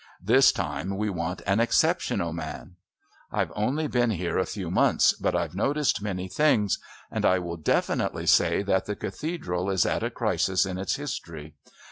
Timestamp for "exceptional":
1.59-2.33